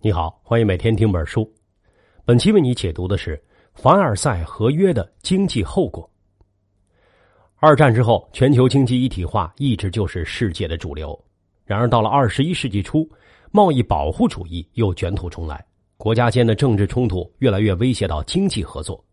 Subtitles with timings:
[0.00, 1.52] 你好，欢迎每天听本书。
[2.24, 3.42] 本期为你解读的是
[3.74, 6.08] 凡尔赛合约的经济后果。
[7.56, 11.20] 二战之后，全球经济一体化一直就是世界的主流。
[11.64, 13.10] 然而，到了二十一世纪初，
[13.50, 15.66] 贸易保护主义又卷土重来，
[15.96, 19.04] 国家间的政治冲突越来越威胁到经济合作。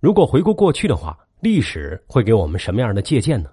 [0.00, 3.48] 如果回顾过去的话，历史会给我们什么样的借鉴呢？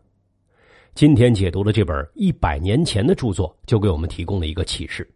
[0.96, 5.08] 今天解读的这本一百年前的著作，就给我们提供了一个启示。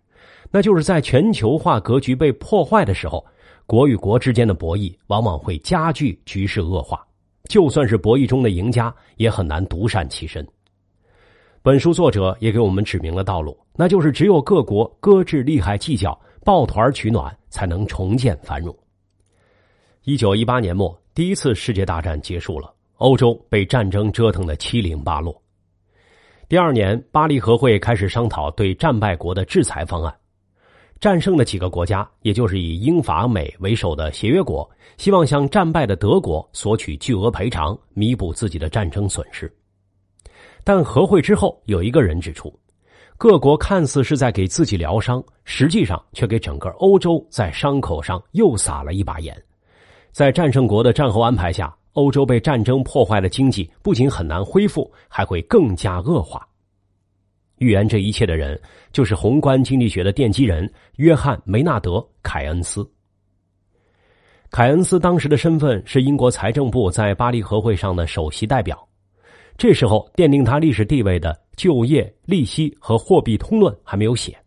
[0.52, 3.26] 那就是在全球化格局被破坏的时候，
[3.66, 7.06] 国与国之间的博弈往往会加剧局势恶化。
[7.50, 10.46] 就算是博弈中的赢家，也很难独善其身。
[11.62, 18.74] 本书作者也给我们指明了道路，那就是只有各国搁置利害计较，抱团取暖，才能重建繁荣。
[20.04, 25.42] 一九一八年末，第一次世界大战结束了，欧洲被战争折腾的七零八落。
[26.48, 30.14] 第二年，巴黎和会开始商讨对战败国的制裁方案。
[31.00, 39.52] 战胜的几个国家，也就是以英法美为首的协约国，希望向战败的德国索取巨额赔偿，弥补自己的战争损失。
[40.64, 42.52] 但和会之后，有一个人指出，
[43.16, 49.36] 各国看似是在给自己疗伤，实际上却给整个欧洲在伤口上又撒了一把盐。
[50.12, 56.48] 在战胜国的战后安排下，欧洲被战争破坏的经济不仅很难恢复，还会更加恶化。
[57.58, 58.60] 预言这一切的人，
[58.92, 61.92] 就是宏观经济学的奠基人约翰·梅纳德·
[62.22, 62.88] 凯恩斯。
[64.50, 68.88] 凯恩斯当时的身份是英国财政部在巴黎和会上的首席代表。
[69.58, 74.38] 这时候，奠定他历史地位的《就业、利息和货币通论》还没有写，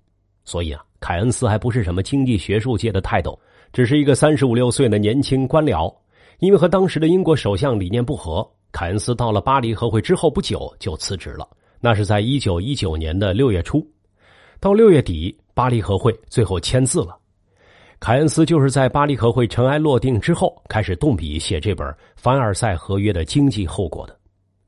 [0.45, 3.39] 所以啊，凯恩斯还不是什么经济学术界的泰斗，
[3.73, 5.93] 只是一个三十五六岁的年轻官僚。
[6.39, 11.47] 因为和当时的英国首相理念不合，凯恩斯到了巴黎和会之后不久就辞职了。
[11.81, 13.85] 那是在一九一九年的六月初，
[14.61, 17.17] 到六月底，巴黎和会最后签字了。
[17.99, 24.17] 凯恩斯就是在巴黎和会尘埃落定之后，开始动笔写这本《凡尔赛合约的经济后果》的。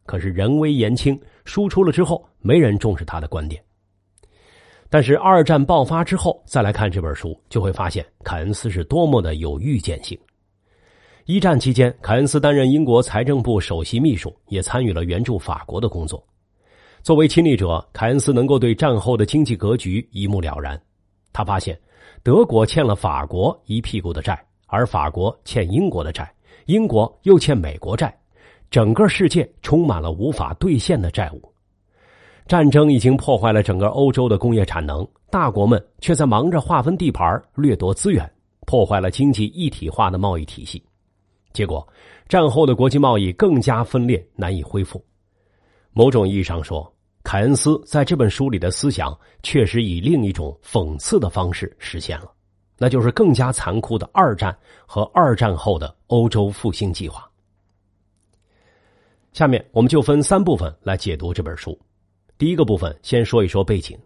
[0.04, 3.62] 可是人微言轻，输出了之后，没人重视他的观点。
[4.90, 10.18] 但是二战爆发之后，再来看这本书，就会发现凯恩斯是多么的有预见性。
[11.24, 16.22] 一战期间，凯恩斯担任英国财政部首席秘书，也参与了援助法国的工作。
[17.02, 20.80] 作为亲历者，凯恩斯能够对战后的经济格局一目了然。
[21.32, 21.76] 他发现，
[22.22, 26.32] 德国欠了法国一屁股的债，而法国欠英国的债，
[26.66, 28.16] 英国又欠美国债，
[28.70, 31.42] 整个世界充满了无法兑现的债务。
[32.46, 38.30] 战争已经破坏了整个欧洲的工业产能，大国们却在忙着划分地盘、掠夺资源，
[38.64, 40.80] 破坏了经济一体化的贸易体系。
[41.52, 41.84] 结果，
[42.28, 45.04] 战后的国际贸易更加分裂，难以恢复。
[45.94, 46.90] 某种意义上说，
[47.22, 52.32] 凯恩斯在这本书里的思想确实以另一种讽刺的方式实现了，
[52.78, 57.28] 那就是更加残酷的二战和二战后的欧洲复兴计划。
[59.32, 61.78] 下面我们就分三部分来解读这本书。
[62.38, 63.98] 第一个部分先说一说背景：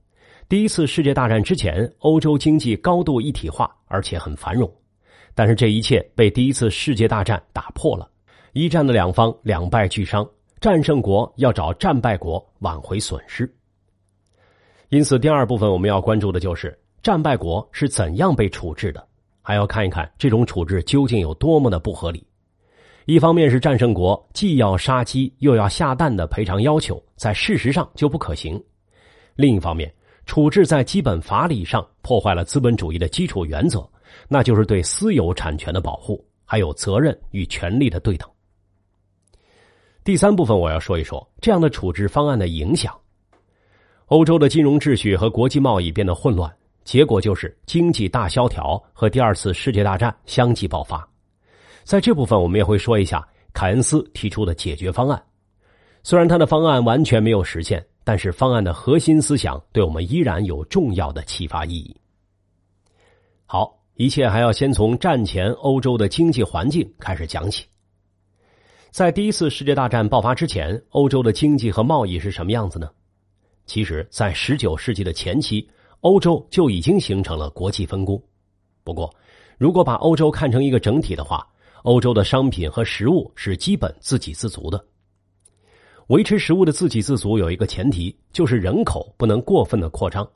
[0.49, 4.69] 第一次世界大战之前，欧洲经济高度一体化，而且很繁荣，
[5.35, 8.11] 但是这一切被第一次世界大战打破了。
[8.53, 10.29] 一战的两方两败俱伤。
[10.61, 13.53] 战胜国要找战败国挽回损失，
[14.89, 19.07] 因此第二部分我们要关注的就是战败国是怎样被处置的，
[19.43, 22.27] 还要看一看这种处置究竟有多么的不合理。
[23.05, 28.59] 一方面是战胜国既要杀鸡又要下蛋的赔偿要求，在事实上就不可行；
[29.35, 29.93] 另一方面，
[30.25, 33.89] 处置在基本法理上破坏了资本主义的基础原则，
[34.27, 38.29] 那就是对私有产权的保护，还有责任与权利的对等。
[40.07, 42.97] 第三部分我要说一说这样的处置方案的影响。
[44.05, 46.49] 欧洲的金融秩序和国际贸易变得混乱，
[46.85, 51.05] 结果就是经济大萧条和第二次世界大战相继爆发。
[51.83, 55.21] 在这部分，我们也会说一下凯恩斯提出的解决方案。
[56.05, 61.97] 虽然他的方案完全没有实现，但是方案的核心思想对我们依然有重要的启发意义。
[63.45, 67.67] 好，一切还要先从战前欧洲的经济环境开始讲起。
[68.91, 72.89] 在第一次世界大战爆发之前，欧洲的经济和贸易是什么样子呢？
[73.67, 75.69] 其实，在十九世纪的前期，
[76.01, 78.21] 欧洲就已经形成了国际分工。
[78.85, 79.13] 不过，
[79.59, 81.47] 如果把欧洲看成一个整体的话，
[81.83, 84.83] 欧洲的商品和食物是基本自给自足的。
[86.07, 90.27] 维持食物的自给自足有一个前提，就是人口不能过分的扩张。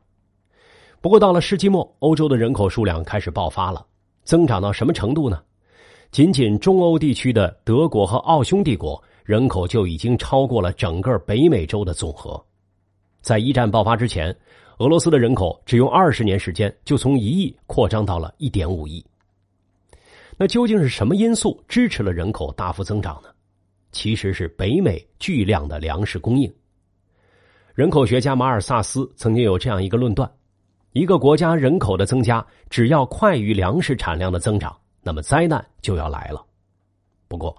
[1.00, 3.86] 不过，到了世纪末，欧洲的人口数量开始爆发了，
[4.24, 5.40] 增长到什么程度呢？
[6.10, 12.44] 仅仅中欧地区的德国和奥匈帝国人口就已经超过了整个北美洲的总和。
[13.20, 14.36] 在一战爆发之前，
[14.78, 19.04] 俄罗斯的人口只用二十年时间就从一亿扩张到了一点五亿。
[20.36, 23.28] 那究竟是什么因素支持了人口大幅增长呢？
[23.92, 26.52] 其实是北美巨量的粮食供应。
[27.72, 30.28] 人口学家马尔萨斯曾经有这样一个论断：
[30.92, 34.76] 一个国家人口的增加只要快于粮食产量的增长，
[35.10, 36.40] 那么灾难就要来了。
[37.26, 37.56] 不过，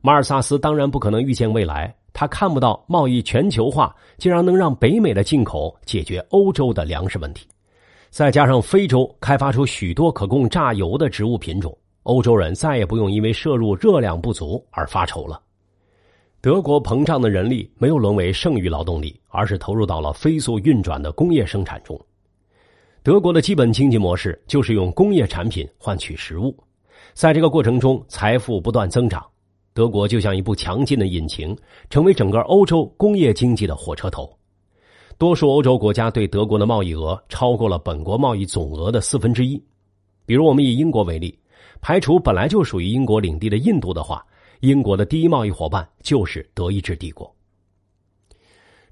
[0.00, 7.44] 马尔萨斯当然不可能预见未来，他看不到贸易全球化竟然能让北美的进口解决欧洲的粮食问题，
[8.08, 11.76] 再加上非洲开发出许多可供榨油的植物品种。
[12.04, 15.42] 欧洲人再也不用因为摄入热量不足而发愁了。
[16.40, 22.00] 德国膨胀的人力没有沦为剩余劳动力，而是投入到了飞速运转的工业生产中。
[23.04, 26.56] 德国的基本经济模式就是用工业产品换取食物，
[27.14, 29.24] 在这个过程中，财富不断增长。
[29.74, 31.56] 德国就像一部强劲的引擎，
[31.88, 34.30] 成为整个欧洲工业经济的火车头。
[35.18, 39.62] 多数欧洲国家对德国的贸易额超过了本国贸易总额的四分之一。
[40.26, 41.38] 比如，我们以英国为例。
[41.80, 44.24] 排除本来就属于英国领地的印度的话，
[44.60, 47.34] 英国的第一贸易伙伴就是德意志帝国。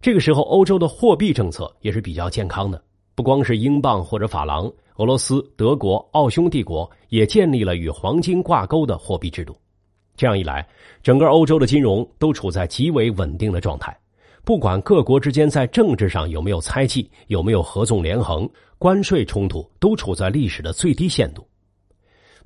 [0.00, 2.82] 这个时候，欧洲的货币政策也是比较健康的，
[3.20, 9.55] 不光是英镑或者法郎，俄罗斯、德国、奥匈帝国也建立了与黄金挂钩的货币制度。
[10.17, 10.67] 这样一来，
[11.02, 13.94] 整个欧洲的金融都处在极为稳定的状态，
[14.43, 21.46] 不管各国之间在政治上有没有猜忌，有没有合纵连横，关税冲突都处在历史的最低限度。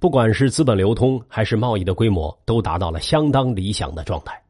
[0.00, 4.42] 不管是资本流通还是贸易的规模，都达到了相当理想的状态。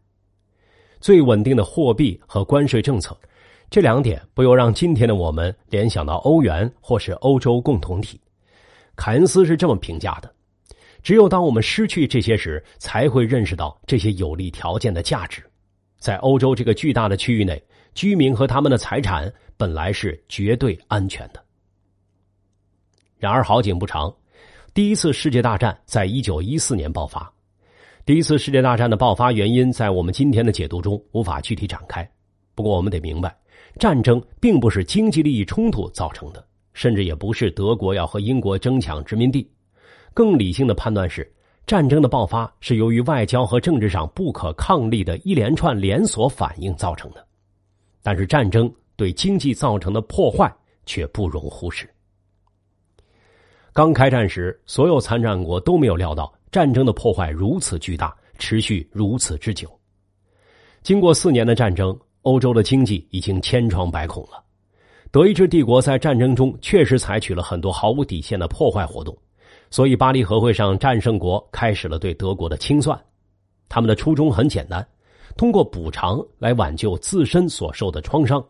[1.03, 3.15] 最稳定的货币和关税政策，
[3.71, 8.21] 这两点不由让今天的我们联想到欧元或是欧洲共同体。
[8.97, 10.33] 凯恩斯是这么评价的：
[11.03, 15.43] 只有当我们失去这些时，才会认识到这些有利条件的价值。
[15.99, 17.61] 在欧洲这个巨大的区域内，
[17.95, 21.43] 居民和他们的财产本来是绝对安全的。
[23.19, 24.15] 然而好景不长。
[24.75, 27.33] 第一次世界大战在一九一四年爆发。
[28.05, 32.07] 第一次世界大战的爆发原因，在我们今天的解读中无法具体展开。
[32.55, 33.35] 不过，我们得明白，
[33.79, 39.50] 战争并不是经济利益冲突造成的，甚至也不是德国要和英国争抢殖民地。
[40.12, 41.29] 更理性的判断是，
[41.67, 47.26] 战争的爆发是由于外交和政治上不可抗力的一连串连锁反应造成的。
[48.03, 50.55] 但是，战争对经济造成的破坏
[50.87, 51.88] 却不容忽视。
[53.73, 59.69] 刚开战时，所有参战国都没有料到战争的破坏如此巨大，持续如此之久。
[60.82, 64.43] 经过四年的战争，欧洲的经济已经千疮百孔了。
[65.11, 69.17] 德意志帝国在战争中确实采取了很多毫无底线的破坏活动，
[69.71, 73.00] 所以巴黎和会上战胜国开始了对德国的清算。
[73.69, 74.87] 他们的初衷很简单，
[75.37, 78.44] 通过补偿来挽救自身所受的创伤。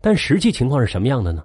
[0.00, 1.44] 但实际情况是什么样的呢？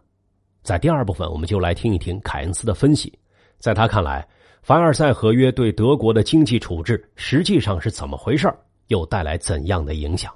[0.63, 3.13] 在第二部分，我们就来听一听凯恩斯的分析。
[3.59, 4.27] 在他看来，
[4.63, 8.51] 凡尔赛合约对德国的经济处置实际上是怎么回事
[8.87, 10.33] 又带来怎样的影响？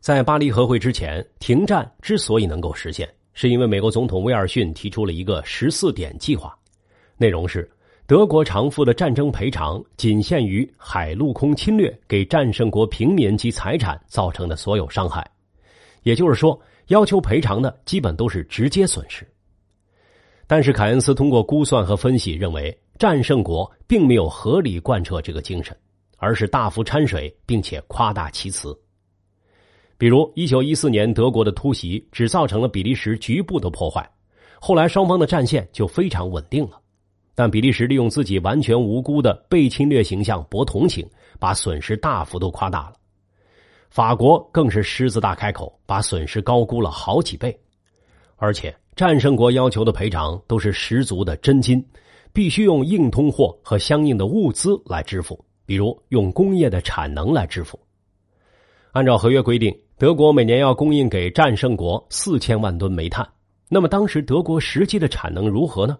[0.00, 6.56] 在巴黎和会之前，停战之所以能够实现，是因为美国总统威尔逊提出了一个十四点计划，
[7.16, 7.70] 内容是
[8.06, 15.24] 德国偿付的战争赔偿仅限于海陆空侵略给战胜国平民及财产造成的所有伤害，
[16.02, 16.60] 也就是说。
[16.86, 19.24] 要求赔偿的基本都是直接损失，
[20.48, 25.76] 但是凯恩斯通过估算和分析认为，战胜国并没有合理贯彻这个精神，
[26.16, 28.76] 而是大幅掺水，并且夸大其词。
[30.00, 34.10] 比如，一九一四年德国的突袭只造成了比利时局部的破坏，
[34.58, 36.80] 后来双方的战线就非常稳定了，
[37.34, 41.06] 但比利时利用自己完全无辜的被侵略形象博同情，
[41.38, 42.94] 把损失大幅度夸大了。
[43.90, 47.54] 法国更是狮子大开口，把损失高估了好几倍，
[48.36, 51.86] 而且战胜国要求的赔偿都是十足的真金，
[52.32, 57.78] 必须用硬通货和相应的物资来支付，比如用工业的产能来支付。
[58.92, 63.28] 按照合约规定，德国每年要供应给战胜国四千万吨煤炭。
[63.68, 65.98] 那么当时德国实际的产能如何呢？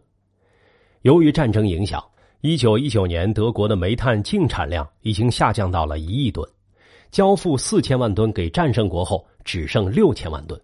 [1.03, 2.03] 由于战争影响，
[2.41, 6.49] 一九一九年德国的煤炭净产量已经下降到了一亿吨。
[7.11, 10.59] 交付四千万吨给战胜国后，只剩六千万吨，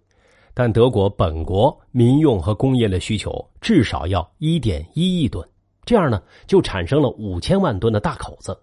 [0.55, 5.47] 但德国本国民用和工业的需求至少要一点一亿吨，
[5.85, 8.59] 这样呢就产生了五千万吨的大口子。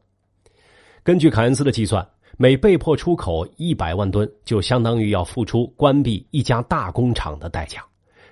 [1.04, 2.04] 根据凯恩斯的计算，
[2.38, 7.86] 每被迫出口一百万吨，就相当于要付出关闭一家大工厂的代价，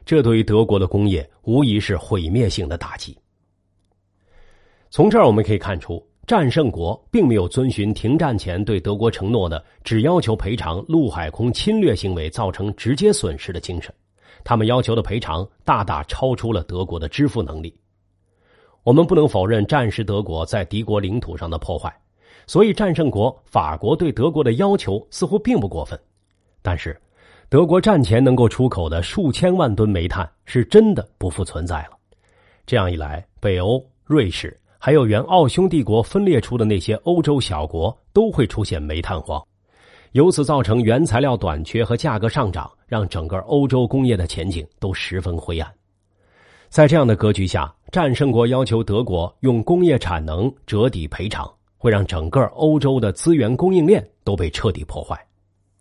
[0.05, 3.17] 这对于德国的工业无疑是毁灭性的打击。
[4.89, 6.05] 从这儿我们可以看出。
[6.27, 13.93] 战胜国并没有遵循停战前对德国承诺的只要求赔偿陆海空侵略行为造成直接损失的精神，
[14.43, 17.75] 他们要求的赔偿大大超出了德国的支付能力。
[18.84, 21.93] 我们不能否认战时德国在敌国领土上的破坏，
[22.51, 25.98] 所以战胜国法国对德国的要求似乎并不过分。
[26.62, 27.00] 但是，
[27.48, 31.91] 德国战前能够出口的数千万吨煤炭是真的不复存在了。
[32.65, 39.41] 这样一来，北欧、瑞士还有原奥匈帝国分裂出的那些欧洲小国都会出现煤炭荒，
[40.12, 45.74] 由此造成原材料短缺和价格上涨，让整个欧洲工业的前景都十分灰暗。
[46.67, 51.50] 在这样的格局下，战胜国要求德国用工业产能折抵赔偿，
[51.81, 55.19] 会让整个欧洲的资源供应链都被彻底破坏。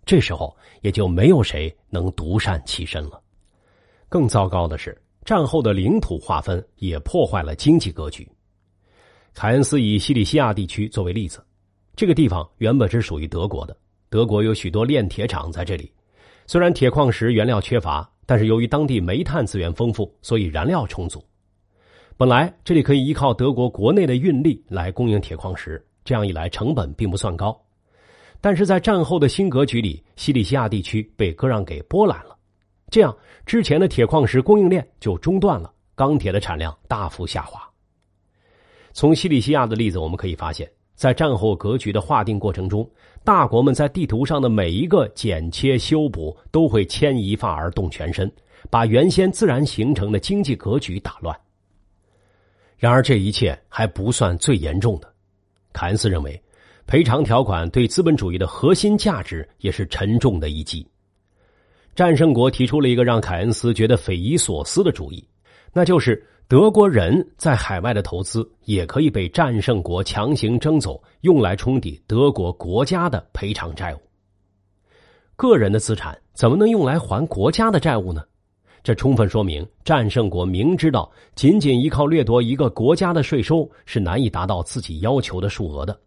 [0.03, 3.21] 这时候也就没有谁能独善其身了。
[4.09, 8.27] 更糟糕的是，战后的领土划分也破坏了经济格局。
[9.35, 11.45] 凯恩斯以西里西亚地区作为例子，
[11.95, 13.77] 这个地方原本是属于德国的，
[14.09, 15.93] 德国有许多炼铁厂在这里，
[16.47, 18.09] 虽然铁矿石原料缺乏。
[18.23, 21.21] 但是由于当地煤炭资源丰富，所以燃料充足。
[22.15, 27.59] 本来这里可以依靠德国国内的运力来供应铁矿石，这样一来成本并不算高。
[28.39, 32.35] 但是在战后的新格局里，西里西亚地区被割让给波兰了，
[32.89, 33.15] 这样
[33.45, 37.61] 之前的铁矿石供应链就中断了，钢铁的产量大幅下滑。
[38.93, 40.69] 从西里西亚的例子我们可以发现。
[40.93, 42.87] 在战后格局的划定过程中，
[43.23, 48.31] 大国们在地图上的每一个剪切修补，都会牵一发而动全身，
[48.69, 51.35] 把原先自然形成的经济格局打乱。
[52.77, 55.10] 然而，这一切还不算最严重的。
[55.73, 56.41] 凯恩斯认为，
[56.85, 60.85] 赔偿条款对资本主义的核心价值也是沉重的一击。
[61.95, 65.27] 战胜国提出了一个让凯恩斯觉得匪夷所思的主意，
[65.73, 66.25] 那就是。
[66.47, 73.99] 德国人在海外的投资也可以被战胜国强行征走，用来冲抵德国国家的赔偿债务。
[75.37, 78.21] 个人的资产怎么能用来还国家的债务呢？
[78.83, 85.99] 这充分说明战胜国明知道仅仅依靠掠夺一个国家的税收是难以达到自己要求的数额的，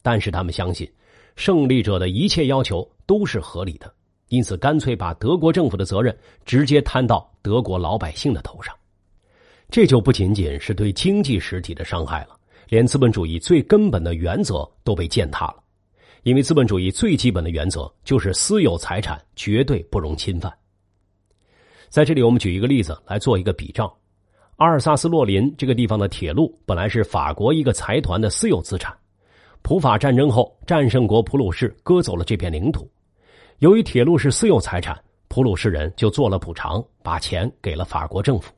[0.00, 0.90] 但是他们相信
[1.36, 3.92] 胜利者的一切要求都是合理的，
[4.28, 8.74] 因此干脆把德国政府的责任直接摊到德国老百姓的头上。
[9.68, 12.36] 这就不仅仅是对经济实体的伤害了，
[12.68, 15.56] 连资本主义最根本的原则都被践踏了。
[16.22, 20.52] 因为资本主义最基本的原则就是私有财产绝对不容侵犯。
[21.92, 23.94] 在这里，我们举一个例子来做一个比照：
[24.56, 28.96] 阿尔萨斯洛林这个地方的铁路本来是法国一个财团的私有资产，
[29.60, 32.90] 普法战争后，战胜国普鲁士割走了这片领土。
[33.58, 38.50] 由于铁路是私有财产，普鲁士人就做了补偿，把钱给了法国政府。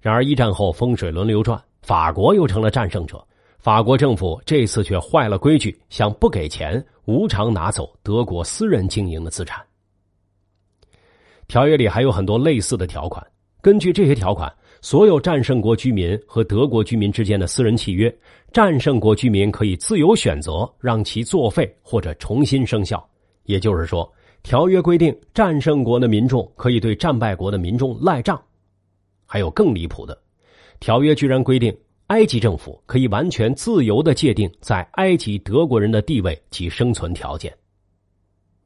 [0.00, 3.24] 然而一战后风水轮流转，法国又成了战胜者。
[3.60, 9.64] 法国政府这次却坏了规矩，想不给钱，无偿拿走德国私人经营的资产。
[11.48, 13.24] 条约里还有很多类似的条款。
[13.62, 18.14] 根据这些条款，所有战胜国居民和德国居民之间的私人契约，
[18.52, 23.04] 战胜国居民可以自由选择让其作废或者重新生效。
[23.44, 24.12] 也就是说，
[24.42, 28.40] 条约规定战胜国的民众可以对战败国的民众赖账。
[29.24, 30.16] 还有更离谱的，
[30.78, 31.76] 条约居然规定
[32.06, 37.52] 埃及政府可以完全自由的界定在埃及德国人的地位及生存条件。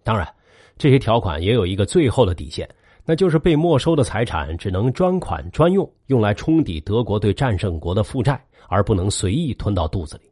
[0.02, 0.28] 当然，
[0.80, 2.66] 这些条款也有一个最后的底线，
[3.04, 10.30] 那就是被没收的财产只能专款专用，用来冲抵德国对战胜国的负债，而不能随意吞到肚子里。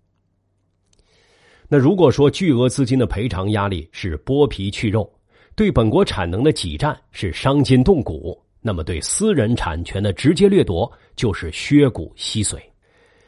[1.69, 5.07] 那如果说巨额资金的赔偿压力是剥皮去肉，
[5.55, 8.43] 对本国产能的挤占是伤筋动骨。
[8.63, 12.57] 那么，对私人产权的直接掠夺就是削骨吸髓。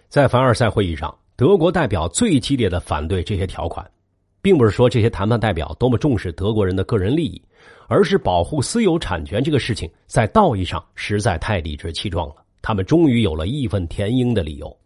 [0.08, 3.88] 在凡尔赛会议上，德国代表最激烈的反对这些条款，
[4.42, 7.42] 并不是说这些谈判代表多么重视德国人的个人利益，
[7.88, 12.36] 而是保护私有产权这个事情在道义上实在太理直气壮了。
[12.62, 14.76] 他们终于有了义愤填膺的理由。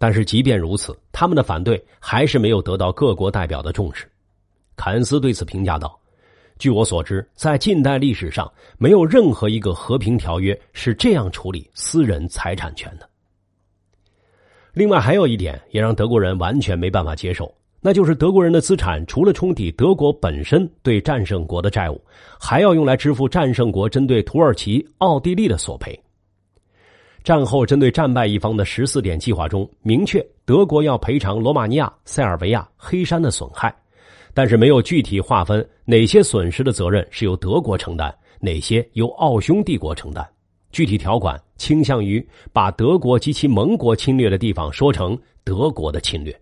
[0.00, 4.08] 但是，即便如此，他们的反对还是没有得到各国代表的重视。
[4.76, 5.98] 凯恩斯对此评价道。
[6.56, 13.08] 据我所知，在近代历史上，没有任何一个和平条约是这样处理私人财产权的。
[14.72, 22.00] 另外，还有一点也让德国人完全没办法接受，那就是德国人的资产除了冲抵德国本身对战胜国的债务，
[22.38, 25.98] 还要用来支付战胜国针对土耳其、奥地利的索赔。
[27.22, 33.74] 战后针对战败一方的十四点计划中，明确德国要赔偿罗马尼亚、塞尔维亚、黑山的损害。
[34.34, 40.26] 但是没有具体划分哪些损失的责任是由德国承担，哪些由奥匈帝国承担。
[40.70, 46.40] 具体条款倾向于把德国及其盟国侵略的地方说成德国的侵略，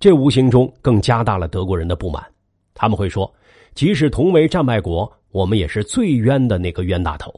[0.00, 2.24] 这无形中更加大了德国人的不满。
[2.72, 3.30] 他们会说，
[3.74, 7.30] 即使同为战败国，我们也是最冤的那个冤大头。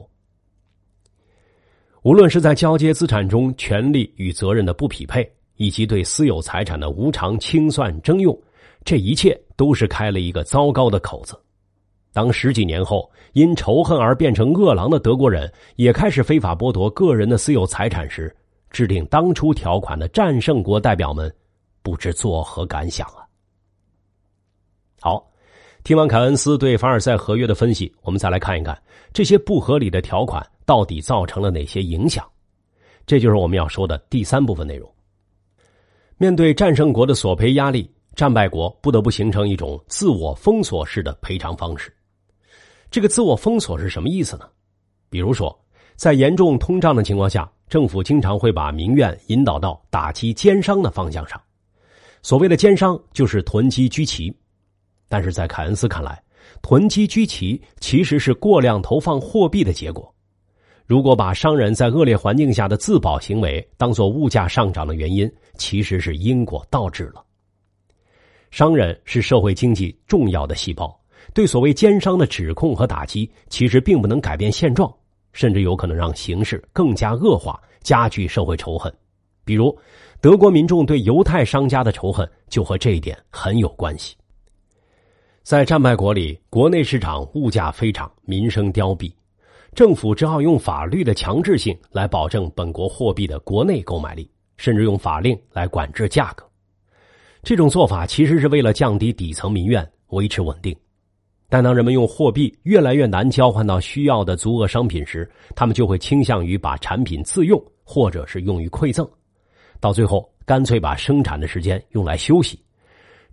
[2.03, 8.37] 无论是在交接资产中权利与责任的不匹配，以及对私有财产的无偿清算征用，
[8.85, 11.37] 这一切都是开了一个糟糕的口子。
[12.13, 18.33] 当十几年后因仇恨而变成恶狼的德国人也开始非法剥夺个人的私有财产时，
[18.69, 21.33] 制定当初条款的战胜国代表们
[21.83, 23.21] 不知作何感想啊！
[25.01, 25.29] 好，
[25.83, 32.25] 听完凯恩斯对凡尔赛合约的分析，我们再来看一看这些不合理的条款到底造成了哪些影响。
[33.05, 34.89] 这就是我们要说的第三部分内容。
[36.17, 41.93] 面对战胜国的索赔压力，战败国不得不形成一种自我封锁式的赔偿方式。
[42.89, 44.47] 这个自我封锁是什么意思呢？
[45.09, 45.53] 比如说，
[45.95, 51.41] 在严重通胀的情况下，政府经常会把民怨引导到打击奸商的方向上。
[52.23, 54.33] 所谓的奸商就是囤积居奇，
[55.09, 56.19] 但是在凯恩斯看来，
[56.61, 60.11] 囤积居奇其实是过量投放货币的结果。
[60.85, 67.23] 如果把商人在恶劣环境下的自保行为当做物价上涨的原因，其实是因果倒置了。
[68.51, 70.97] 商人是社会经济重要的细胞。
[71.33, 74.93] 对所谓奸商的指控和打击，其实并不能改变现状，
[75.31, 78.93] 甚至有可能让形势更加恶化，加剧社会仇恨。
[79.45, 79.75] 比如，
[80.23, 84.15] 德国民众对犹太商家的仇恨就和这一点很有关系。
[85.43, 89.11] 在战败国里，国内市场物价飞涨，民生凋敝，
[89.75, 96.49] 政府只好用法律的强制性来保证本国货币的国内购买力，甚至用法令来管制价格。
[97.41, 100.73] 这种做法其实是为了降低底层民怨，维持稳定。
[101.49, 109.05] 但当人们用货币越来越难交换到需要的足额商品时，他们就会倾向于把产品自用，或者是用于馈赠，
[109.83, 112.57] 到最后干脆把生产的时间用来休息。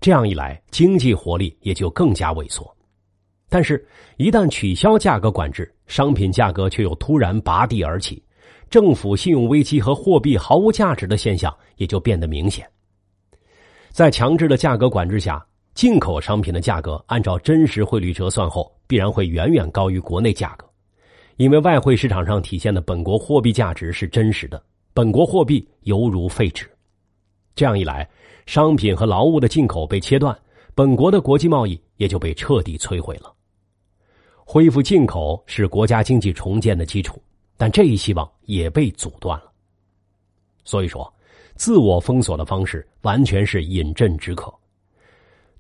[0.01, 2.69] 这样一来，经济活力也就更加萎缩。
[3.49, 8.21] 但是，一旦取消价格管制，商品价格却又突然拔地而起，
[8.69, 12.69] 政府信用危机和货币毫无价值的现象也就变得明显。
[13.91, 15.41] 在强制的价格管制下。
[15.73, 20.69] 进口商品的价格按照真实汇率折算后，必然会远远高于国内价格，
[21.37, 24.61] 因为外汇市场上体现的本国货币价值是真实的，
[24.93, 26.69] 本国货币犹如废纸。
[27.55, 28.09] 这样一来，
[28.47, 30.37] 商品和劳务的进口被切断，
[30.75, 33.33] 本国的国际贸易也就被彻底摧毁了。
[34.45, 37.23] 恢复进口是国家经济重建的基础，
[37.57, 39.53] 但这一希望也被阻断了。
[40.65, 41.13] 所以说，
[41.55, 44.53] 自我封锁的方式完全是饮鸩止渴。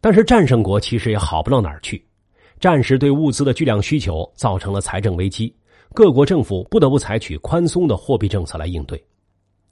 [0.00, 2.04] 但是战胜国其实也好不到哪儿去，
[2.58, 5.54] 战时对物资的巨量需求造成了财政危机，
[5.94, 9.00] 各国政府不得不采取宽松的货币政策来应对。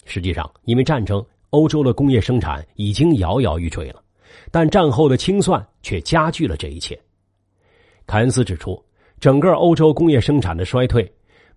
[0.08, 4.02] 实际上，因为战争，欧洲的工业生产已经摇摇欲坠了，
[4.50, 6.98] 但战后的清算却加剧了这一切。
[8.06, 8.82] 凯恩斯指出，
[9.20, 11.06] 整个欧洲工业生产的衰退，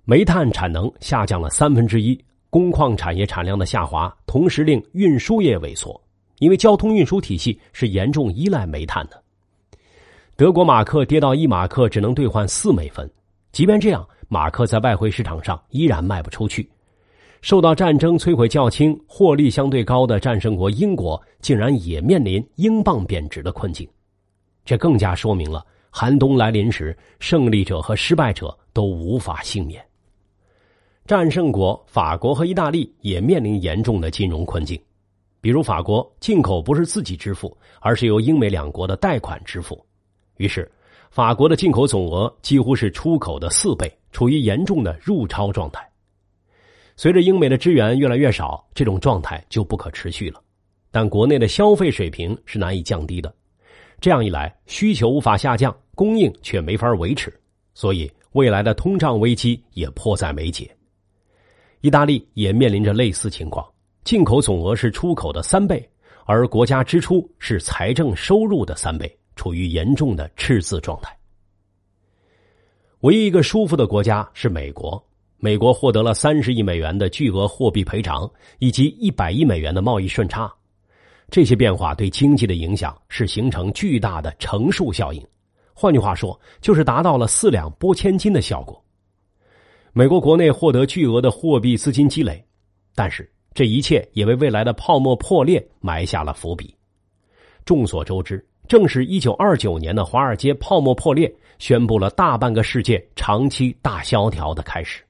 [0.04, 6.00] 煤炭产能下降了三分之一，工矿产业产量的下滑，同时令运输业萎缩。
[6.40, 9.24] 因为交通运输体系是严重依赖煤炭的，
[10.36, 13.08] 德国马克跌到一马克只能兑换四美分，
[13.52, 16.68] 即便这样，马克在外汇市场上依然卖不出去。
[17.42, 23.88] 受到战争摧毁较轻、获利相对高的战胜国英国，竟然也面临英镑贬值的困境，
[24.64, 29.84] 这更加说明了寒冬来临时，胜利者和失败者都无法幸免。
[31.08, 34.80] 战胜国法国和意大利也面临严重的金融困境。
[35.42, 39.84] 比如法国进口不是自己支付，而是由英美两国的贷款支付，
[40.38, 40.72] 于是
[41.10, 45.91] 法国的进口总额几乎是出口的四倍，处于严重的入超状态。
[47.02, 50.40] 随着英美的支援越来越少，这种状态就不可持续了。
[50.92, 53.34] 但国内的消费水平是难以降低的，
[54.00, 57.34] 这样一来，需求无法下降，供应却没法维持，
[57.74, 60.70] 所以未来的通胀危机也迫在眉睫。
[61.80, 63.68] 意大利也面临着类似情况。
[64.04, 65.84] 进口总额是出口的三倍，
[66.26, 71.18] 而国家支出是财政收入的三倍，处于严重的赤字状态。
[73.00, 75.04] 唯一一个舒服的国家是美国，
[75.42, 80.50] 美国获得了三十亿美元的巨额货币赔偿，以及一百亿美元的贸易顺差。
[81.30, 85.22] 这些变化对经济的影响是形成巨大的乘数效应，
[85.74, 88.82] 换句话说，就是达到了四两拨千斤的效果。
[89.92, 92.42] 美国国内获得巨额的货币资金积累，
[92.96, 93.30] 但是。
[93.54, 96.74] 这一切也为未来的泡沫破裂埋下了伏笔。
[97.66, 105.04] 众所周知，正是一九二九年的华尔街泡沫破裂，宣布了大半个世界长期大萧条的开始。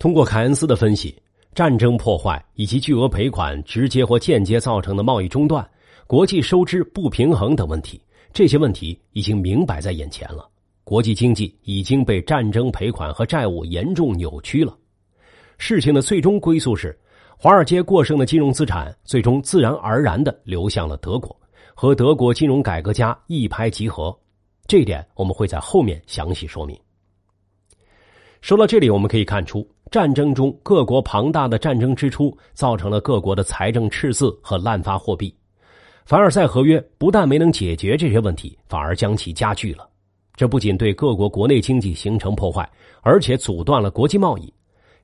[0.00, 1.14] 通过凯恩斯的分析，
[1.54, 5.70] 战争破坏以及巨额赔款直接或间接造成的贸易中断、
[6.06, 8.00] 国际收支不平衡等问题，
[8.32, 10.48] 这些问题已经明摆在眼前了。
[10.84, 14.74] 国际经济已经被战争赔款和债务严重扭曲了。
[15.58, 16.98] 事情的最终归宿是，
[17.36, 21.38] 华尔街过剩的金融资产最终自然而然的流向了德国，
[21.74, 24.18] 和德国金融改革家一拍即合。
[24.66, 26.74] 这一点我们会在后面详细说明。
[28.40, 35.34] 说到这里，我们可以看出，战争中各国庞大的战争支出造成了各国的财政赤字和滥发货币。
[36.06, 39.88] 凡尔赛合约不但没能解决这些问题，反而将其加剧了。
[40.36, 42.68] 这不仅对各国国内经济形成破坏，
[43.02, 44.52] 而且阻断了国际贸易。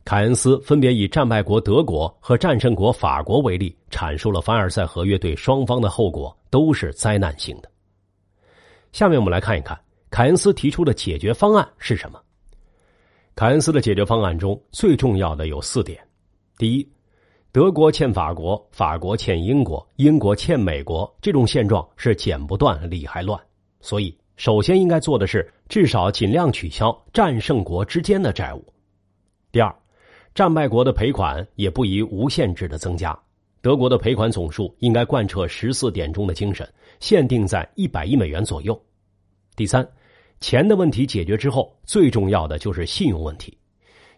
[0.05, 7.68] 凯恩斯分别以战败国德国和战胜国法国为例，阐述了凡尔赛合约对双方的后果都是灾难性的。
[8.92, 9.79] 下面我们来看一看
[10.11, 12.20] 凯恩斯提出的解决方案是什么。
[13.37, 16.03] 凯恩斯的解决方案中最重要的有四点：
[16.57, 16.90] 第一，
[17.53, 23.38] 德国欠法国，法国欠英国，英国欠美国，这种现状是剪不断，理还乱。
[23.83, 28.64] 所以，首先应该做的是至少尽量取消战胜国之间的债务。
[29.53, 29.77] 第二，
[30.35, 33.14] 战败国的赔款也不宜无限制的增加，
[33.61, 36.66] 德国的赔款总数应该贯彻十四点钟的精神，
[37.01, 38.83] 限定在一百亿美元左右。
[39.55, 39.87] 第三。
[40.40, 43.57] 钱的问题解决之后，最重要的就是信用问题。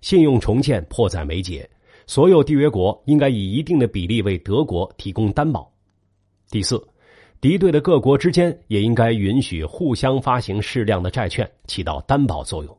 [0.01, 1.69] 信用重建迫在眉睫，
[2.07, 5.69] 所有缔约国应该以一定的比例为德国提供担保。
[6.51, 6.81] 第四，
[7.41, 12.79] 敌对的各国之间也应该允许互相发行适量的债券，起到担保作用。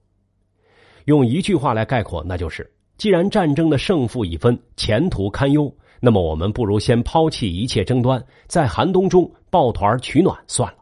[1.06, 10.79] 用一句话来概括，那就是：既然战争的胜负已分，前途堪忧，那么我们不如先抛弃一切争端，在寒冬中抱团取暖算了。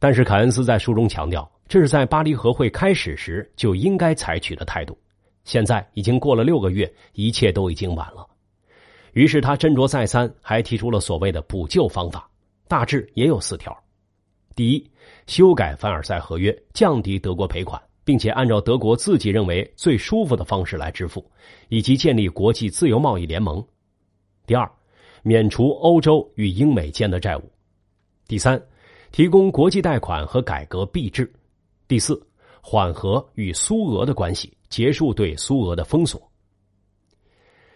[0.00, 4.98] 但是凯恩斯在书中强调，这是在巴黎和会开始时就应该采取的态度。
[5.44, 8.26] 现在已经过了六个月，一切都已经晚了。
[9.12, 12.30] 于是他斟酌再三，还提出了所谓的补救方法，
[12.66, 13.76] 大致也有四条：
[14.56, 14.90] 第一，
[15.26, 21.22] 修改凡尔赛合约，降低德国赔款，并且按照德国自己认为最舒服的方式来支付，
[21.68, 23.60] 以及建立国际自由贸易联盟；
[24.46, 24.70] 第二，
[25.22, 27.42] 免除欧洲与英美间的债务；
[28.26, 28.58] 第三。
[29.12, 31.30] 提供国际贷款和改革币制，
[31.88, 32.20] 第四，
[32.62, 36.20] 缓和与苏俄的关系，结束对苏俄的封锁。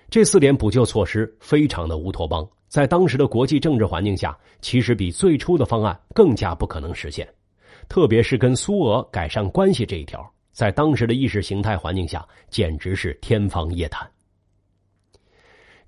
[0.09, 7.29] 这四点补救措施非常的乌托邦，在当时的国际政治环境下，其实比最初的方案更加不可能实现。
[7.89, 14.09] 特别是跟苏俄改善关系这一条，在当时的意识形态环境下，简直是天方夜谭。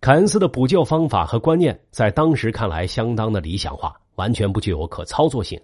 [0.00, 3.96] 凯恩斯的补救方法和观念，在当时看来相当的理想化。
[4.16, 5.58] 完全不具有可操作性，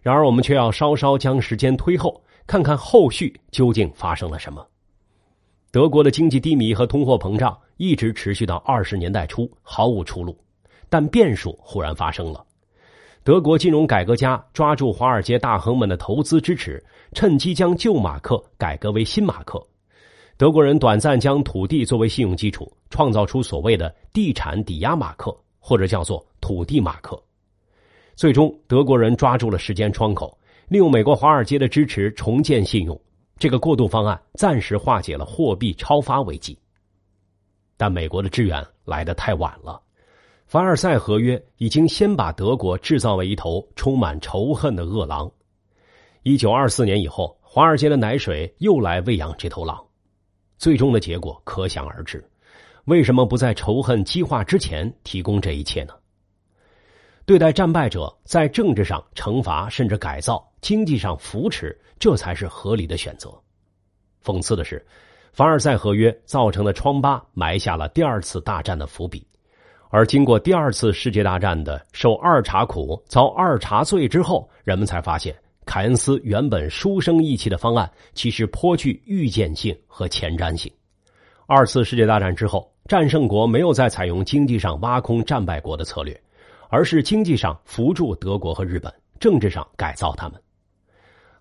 [0.00, 4.66] 然而我们却要稍稍将时间推后，看看后续究竟发生了什么。
[5.70, 10.36] 德国的经济低迷和通货膨胀一直持续到二十年代初，毫无出路。
[10.88, 12.44] 但变数忽然发生了，
[13.24, 19.58] 德国金融改革家抓住华尔街大亨们的投资支持，趁机将旧马克改革为新马克。
[20.36, 27.18] 德国人短暂将土地作为信用基础，创造出所谓的地产抵押马克，或者叫做土地马克。
[28.22, 32.96] 最终，德国人抓住了时间窗口，利用美国华尔街的支持重建信用。
[33.36, 36.56] 这个过渡方案暂时化解了货币超发危机，
[37.76, 39.82] 但美国的支援来得太晚了。
[40.46, 45.28] 凡尔赛合约已经先把德国制造为一头充满仇恨的恶狼。
[46.22, 49.84] 一九二四年以后，华尔街的奶水又来喂养这头狼，
[50.58, 52.24] 最终的结果可想而知。
[52.84, 55.94] 为什么不在仇恨激化之前提供这一切呢？
[57.24, 63.32] 对待战败者，在政治上惩罚甚至改造，经济上扶持，这才是合理的选择。
[64.24, 64.84] 讽刺的是，
[65.32, 69.24] 凡尔赛合约造成的疮疤埋下了第二次大战的伏笔，
[69.88, 80.70] 而经过第二次世界大战的受二茬苦、遭二茬罪之后，人们才发现，凯恩斯原本书生意气的方案其实颇具预见性和前瞻性。
[81.46, 86.20] 二次世界大战之后，战胜国没有再采用经济上挖空战败国的策略。
[86.72, 90.40] 而是经济上扶助德国和日本，政治上改造他们。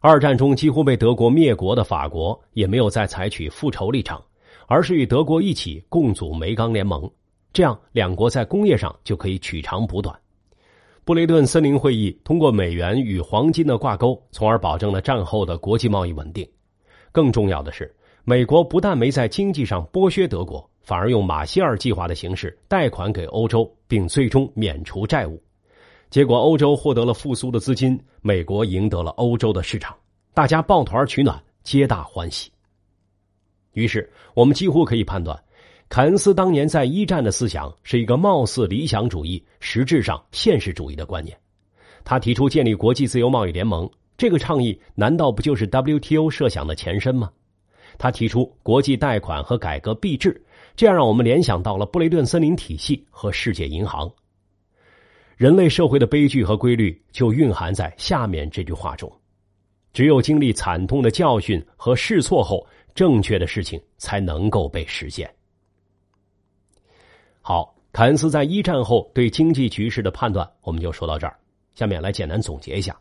[0.01, 4.21] 二战中几乎被德国灭国的法国也没有再采取复仇立场，
[4.67, 7.09] 而是与德国一起共组煤钢联盟，
[7.53, 10.13] 这样两国在工业上就可以取长补短。
[11.05, 16.45] 布雷顿森林会议通过美元与黄金的挂钩，从而保证了战后的国际贸易稳定。
[17.13, 20.69] 更重要的是，美国不但没在经济上剥削德国。
[20.83, 25.41] 反而用马歇尔计划的形式贷款给欧洲，并最终免除债务，
[26.09, 29.95] 结果欧洲获得了复苏的资金，美国赢得了欧洲的市场，
[30.33, 32.51] 大家抱团取暖，皆大欢喜。
[33.73, 35.41] 于是，我们几乎可以判断，
[35.87, 41.37] 凯恩斯当年在一战的思想是一个貌似理想主义、实质上现实主义的观念。
[42.03, 47.31] 他提出建立国际自由贸易联盟，这个倡议难道不就是 WTO 设想的前身吗？
[47.97, 50.41] 他提出国际贷款和改革币制，
[50.75, 54.11] 这样让我们联想到了布雷顿森林体系和世界银行。
[55.37, 59.11] 人类社会的悲剧和规律就蕴含在下面这句话中：
[59.91, 65.27] 只有经历惨痛的教训和试错后，正确的事情才能够被实现。
[67.41, 71.35] 好，凯恩斯在一战后对经济局势的判断，我们就说到这儿。
[71.73, 72.95] 下面来简单总结一下，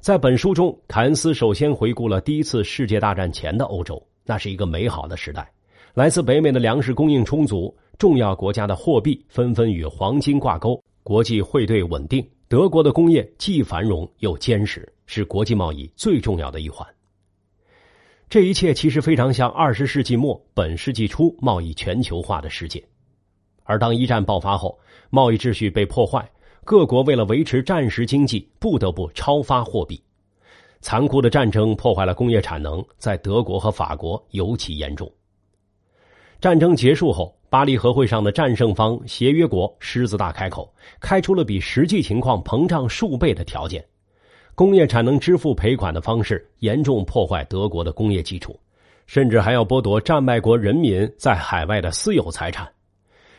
[0.00, 5.52] 在本书中，凯恩斯首先回顾了第一次世界大战前的欧洲，那是一个美好的时代，
[5.94, 16.86] 来自北美的粮食供应充足，重要国家的货币纷纷与黄金挂钩，国际汇兑稳定，德国的工业既繁荣又坚实，是国际贸易最重要的一环。
[18.30, 22.82] 这一切其实非常像二十世纪末本世纪初贸易全球化的世界。
[23.64, 24.78] 而当一战爆发后，
[25.10, 26.26] 贸易秩序被破坏，
[26.64, 30.02] 各国为了维持战时经济，不得不超发货币。
[30.80, 35.12] 残酷的战争破坏了工业产能，在德国和法国尤其严重。
[36.42, 43.84] 战争结束后，巴黎和会上的战胜方协约国狮子大开口，开出了比实际情况膨胀数倍的条件。
[44.56, 48.58] 工业产能支付赔款的方式严重破坏德国的工业基础，
[49.06, 52.68] 甚至还要剥夺战败国人民在海外的私有财产。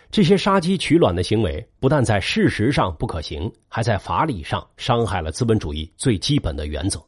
[0.10, 7.04] 这些杀鸡取卵的行为，不但在事实上不可行，还在法理上伤害了资本主义最基本的原则。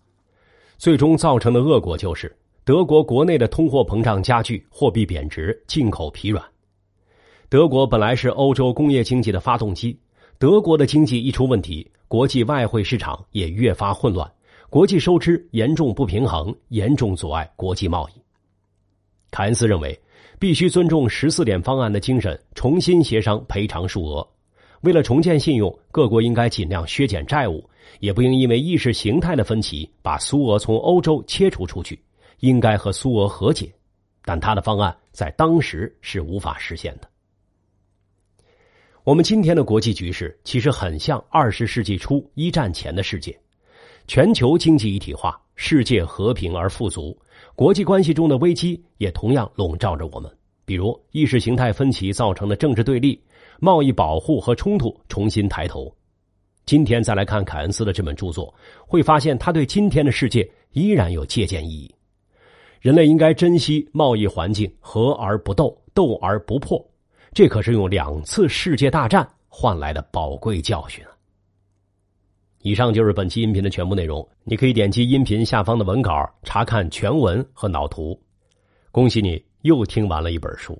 [0.78, 6.44] 最终造成的恶果就是，德国国内的通货膨胀加剧，货币贬值，进口疲软。
[7.48, 9.96] 德国本来是欧洲工业经济的发动机，
[10.40, 14.28] 德国的经济一出问题，国际外汇市场也越发混乱，
[14.68, 18.14] 国际收支严重不平衡，严重阻碍国际贸易。
[19.30, 19.98] 凯恩斯认为。
[20.38, 24.28] 必须尊重十四点方案的精神，重新协商赔偿数额。
[24.82, 27.64] 为了重建信用，各国应该尽量削减债务，
[28.02, 31.98] 也不应因为意识形态的分歧把苏俄从欧洲切除出去。
[32.40, 33.74] 应该和苏俄和解，
[34.24, 37.10] 但他的方案在当时是无法实现的。
[39.04, 43.40] 我们今天的国际局势其实很像二十世纪初一战前的世界，
[44.08, 47.16] 全球经济一体化，世界和平而富足。
[47.54, 50.32] 国际关系中的危机也同样笼罩着我们，
[50.66, 53.22] 比如意识形态分歧造成的政治对立、
[53.60, 55.96] 贸易保护和冲突重新抬头。
[56.66, 58.52] 今天再来看凯恩斯的这本著作，
[58.88, 61.95] 会发现他对今天的世界依然有借鉴意义。
[62.86, 66.80] 人类应该珍惜贸易环境，和而不斗，斗而不破。
[67.34, 71.10] 这可是用两次世界大战换来的宝贵教训啊！
[72.62, 74.30] 以上就是本期音频的全部内容。
[74.44, 78.16] 你可以点击音频下方的文稿查看全文和脑图。
[78.92, 80.80] 恭喜你又听完了一本书。